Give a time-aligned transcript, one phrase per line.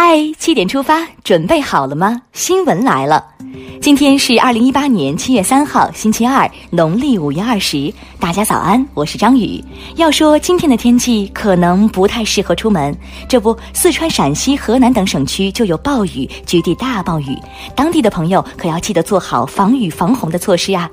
[0.00, 2.22] 嗨，七点出发，准备好了吗？
[2.32, 3.24] 新闻来了，
[3.82, 7.92] 今天是二零一八年七月三号，星期二，农历五月二十。
[8.20, 9.60] 大家早安，我是张宇。
[9.96, 12.96] 要说今天的天气可能不太适合出门，
[13.28, 17.36] 这不，四川、陕西、河南等省区就有暴雨，局地大暴雨，
[17.74, 20.88] 当地的朋友可要记得做好防雨防洪的措施啊。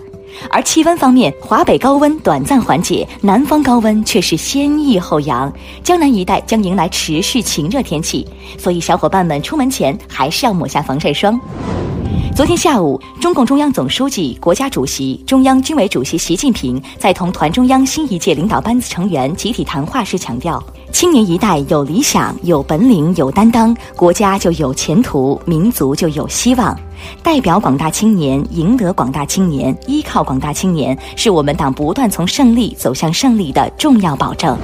[0.49, 5.51] 而气温方面，华北高温短暂缓解，南方高温却是先抑后扬，
[5.83, 8.25] 江南一带将迎来持续晴热天气，
[8.57, 11.39] 所以小伙伴们出门前还是要抹下防晒霜。
[12.35, 20.61] 昨天下午，中共中央总书记、国家主席、中央军委主席习近平在同团中央新一届领导班子成员集体谈话时强调。
[20.91, 26.77] 青年一代有理想、有本领、有担当，国家就有前途，民族就有希望。
[27.23, 34.57] 代表广大青年，赢得广大青年，依靠广大青年，是我们党不断从胜利走向胜利的重要保证。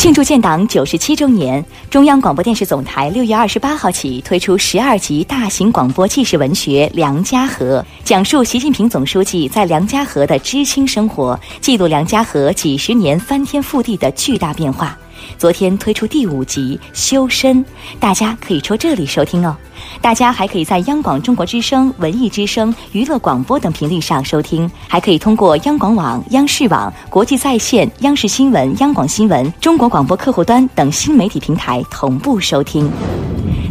[0.00, 14.98] 庆祝建党九十七周年，中央广播电视总台六月二十八号起推出十二集大型广播纪实文学《梁家河》，讲述习近平总书记在梁家河的知青生活，记录梁家河几十年翻天覆地的巨大变化。
[15.38, 17.64] 昨天推出第五集《修身》，
[17.98, 19.56] 大家可以戳这里收听哦。
[20.00, 32.90] 大家还可以在央广中国之声、文艺之声、娱乐广播等频率上收听，还可以通过央广网、央视网、国际在线、央视新闻、央广新闻、中国广播客户端等新媒体平台同步收听。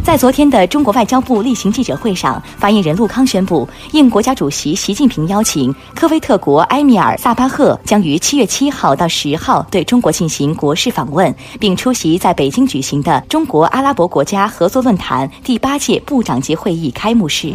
[0.02, 17.54] 在昨天的中国外交部例行记者会上，发言人陆康宣布，应国家主席习近平邀请，科威特国埃米尔萨巴赫将于七月七号到十号对中国进行国事访问，并出席在北京举行的中国阿拉伯国家合作论坛第八届部长级会议开幕式。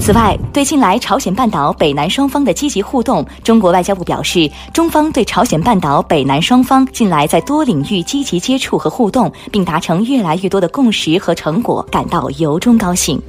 [0.00, 13.20] 此外，对近来朝鲜半岛北南双方的积极互动，中国外交部表示，中方对朝鲜半岛北南双方近来在多领域积极接触和互动，并达成越来越多的共识和成果，感到由衷高兴。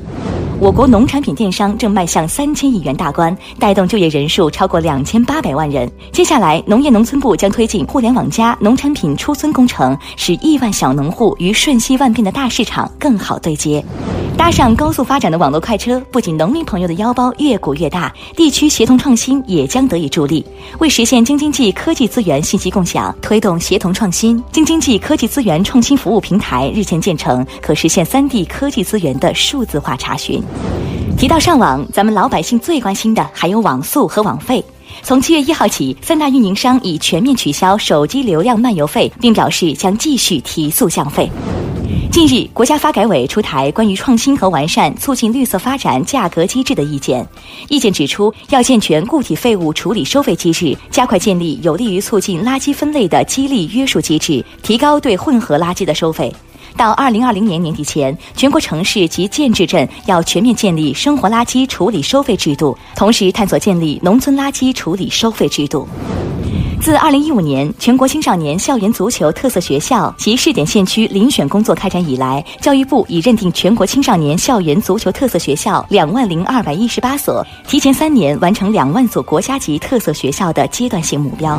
[0.60, 5.92] 我国农产品电商正迈向三千亿元大关，带动就业人数超过两千八百万人。
[6.12, 13.84] 接下来，农业农村部将推进“互联网加”农产品出村工程，使亿万小农户与瞬息万变的大市场更好对接。
[14.38, 20.46] 搭上高速发展的网络快车，不仅农民朋友的腰包越鼓越大，地区协同创新也将得以助力。
[20.80, 30.44] 为实现京津冀科技资源信息共享，推动协同创新，京津冀科技资源创新服务平台日前建成，可实现三地科技资源的数字化查询。
[31.18, 34.64] 提到上网，咱们老百姓最关心的还有网速和网费。
[35.04, 41.32] 从七月一号起，三大运营商已全面取消手机流量漫游费，并表示将继续提速降费。
[42.14, 47.28] 近日，国家发改委出台关于创新和完善促进绿色发展价格机制的意见。
[47.70, 56.32] 意见指出，要健全固体废物处理收费机制，加快建立有利于促进垃圾分类的激励约束机制，提高对混合垃圾的收费。
[56.78, 65.88] 到二零二零年年底前，全国城市及建制镇要全面建立生活垃圾处理收费制度，同时探索建立农村垃圾处理收费制度。
[66.84, 81.58] 自二零一五年全国青少年校园足球特色学校及试点县区遴选工作开展以来，教育部已认定全国青少年校园足球特色学校两万零二百一十八所，提前三年完成两万所国家级特色学校的阶段性目标。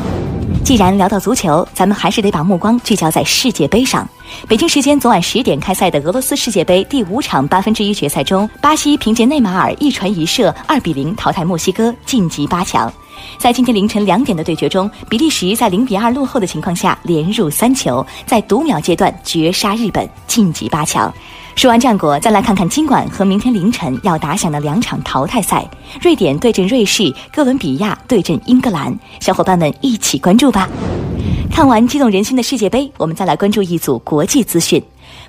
[0.62, 4.06] 既然聊到足球，咱们还是得把目光聚焦在世界杯上。
[4.46, 12.92] 北京时间昨晚十点开赛的俄罗斯世界杯第五场八分之一决赛中，巴西凭借内马尔一传一射，二比零淘汰墨西哥，晋级八强。
[13.38, 21.12] 在今天凌晨两点的对决中，比利时在零比二落后的情况下连入三球，在读秒阶段绝杀日本，晋级八强。
[21.56, 25.64] 说完战果，再来看看今晚和明天凌晨要打响的两场淘汰赛：
[26.00, 28.92] 瑞典对阵瑞士，哥伦比亚对阵英格兰。
[29.20, 30.68] 小伙伴们一起关注吧！
[31.52, 34.82] 看完激动人心的世界杯，我们再来关注一组国际资讯。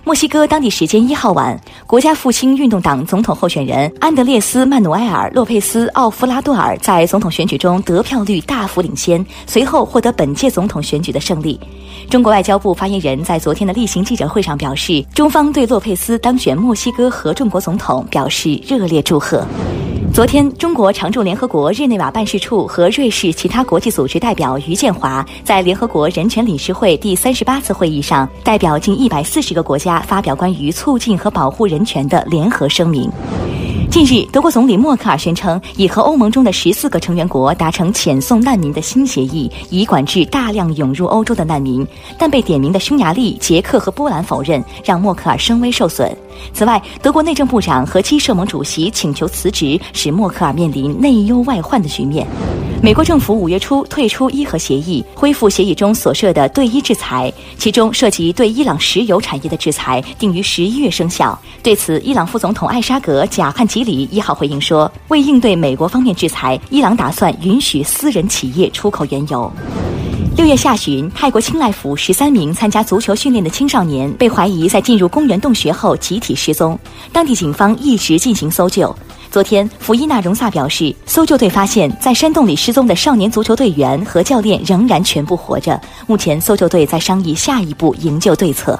[0.06, 11.60] 墨西哥当地时间一号晚，国家复兴运动党总统候选人安德烈斯·曼努埃尔·洛佩斯·奥夫拉多尔在总统选举中得票率大幅领先，随后获得本届总统选举的胜利。
[12.08, 19.44] 中国外交部发言人在昨天的例行记者会上表示，中方对洛佩斯当选墨西哥合众国总统表示热烈祝贺。
[20.16, 33.12] 昨天，中国常驻联合国日内瓦办事处和瑞士其他国际组织代表于建华在联合国人权理事会第三十八次会议上，代表近一百四十个国家发表关于促进和保护人权的联合声明。
[33.96, 41.88] 近日，德国总理默克尔宣称已和欧盟中的十四个成员国达成遣送难民的新协议，以管制大量涌入欧洲的难民。
[42.20, 46.14] 但被点名的匈牙利、捷克和波兰否认，让默克尔声威受损。
[46.52, 52.28] 此外，德国内政部长和基社盟主席请求辞职，使默克尔面临内忧外患的局面。
[52.86, 61.36] 美国政府五月初退出伊核协议，恢复协议中所设的对伊制裁，其中涉及对伊朗石油产业的制裁定于十一月生效。
[61.64, 69.52] 对此，伊朗副总统艾沙格·贾汉吉里一号回应说，为应对美国方面制裁，伊朗打算允许私人企业出口原油。
[70.38, 76.78] 六月下旬，泰国清莱府十三名参加足球训练的青少年被怀疑在进入公园洞穴后集体失踪，
[77.12, 78.96] 当地警方一直进行搜救。
[79.36, 85.78] 昨天，福伊纳荣萨表示，搜救队发现，在山洞里失踪的少年足球队员和教练仍然全部活着。
[86.08, 88.80] 目前，搜救队在商议下一步营救对策。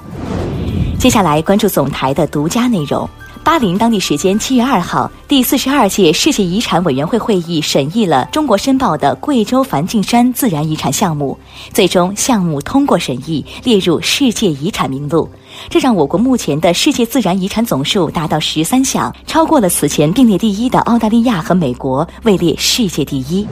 [0.98, 3.06] 接下来，关注总台的独家内容。
[3.44, 11.38] 巴林当地时间七月二号，第四十二届世界遗产委员会会议审议了中国申报的贵州梵净山自然遗产项目，
[11.74, 15.30] 最终项目通过审议，列入世界遗产名录。
[15.70, 23.48] 这让我国目前的世界自然遗产总数达到十三项，超过了此前并列第一的澳大利亚和美国，位列世界第一。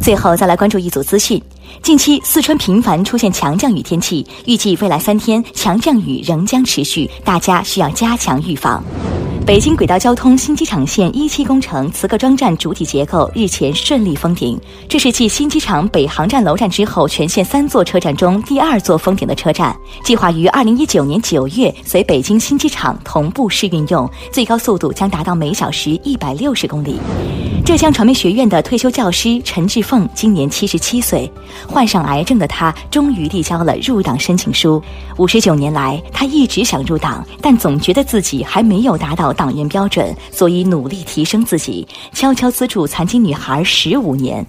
[0.00, 1.42] 最后再来关注一组资讯：
[1.82, 8.82] 近期四川频繁出现强降雨天气，预计未来三天强降雨仍将持续，大家需要加强预防。
[9.48, 14.60] 北京轨道交通新机场线一期工程磁刻桩站主体结构日前顺利封顶，
[14.90, 19.74] 这是继新机场北航站楼站之后，全线三座车站中第二座封顶的车站。
[20.04, 27.00] 计划于二零一九年九月随北京新机场同步试运用，最高速度将达到每小时一百六十公里。
[27.64, 31.30] 浙江传媒学院的退休教师陈志凤今年七十七岁，
[31.66, 34.82] 患上癌症的他终于递交了入党申请书。
[35.16, 39.34] 五十九年来，他一直想入党，但总觉得自己还没有达到。
[39.38, 44.44] 党员标准，所以努力提升自己，悄悄资助残疾女孩十五年。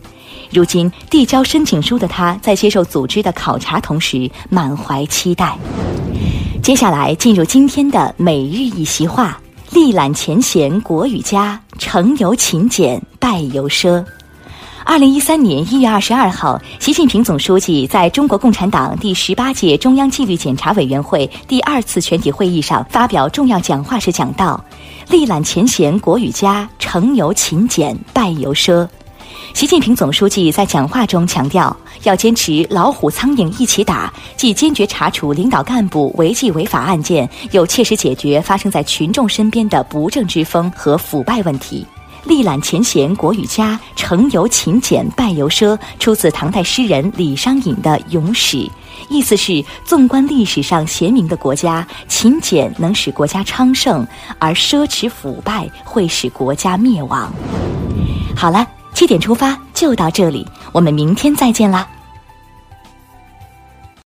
[0.49, 5.55] 如今递交申请书的她，在接受组织的考察同时，满怀期待。
[6.63, 9.39] 接下来进入今天的每日一席话：
[9.71, 14.03] 历览前贤国与家，成由勤俭败由奢。
[14.89, 24.59] 二零一三年一月二十二号，习近平总书记在中国共产党第十八届中央纪律检查委员会第二次全体会议上发表重要讲话时讲到
[25.07, 28.87] ：“历览前贤国与家，成由勤俭败由奢。”
[29.53, 41.85] 习近平总书记在讲话中强调，要坚持老虎苍蝇一起打，既坚决查处领导干部违纪违法案件，又切实解决发生在群众身边的不正之风和腐败问题。
[42.23, 48.57] 历览前贤国与家，成由勤俭败由奢，出自唐代诗人李商隐的《咏史》，
[49.09, 54.05] 意思是纵观历史上贤明的国家，勤俭能使国家昌盛，
[54.37, 57.31] 而奢侈腐败会使国家灭亡。
[58.35, 61.87] 好了，七点出发就到这里，我们明天再见啦。